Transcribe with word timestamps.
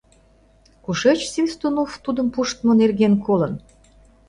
Кушеч 0.83 1.19
Свистунов 1.31 1.89
тудым 2.03 2.27
пуштмо 2.33 2.71
нерген 2.81 3.13
колын? 3.25 3.53